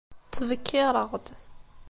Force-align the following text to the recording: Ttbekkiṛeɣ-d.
Ttbekkiṛeɣ-d. 0.27 1.27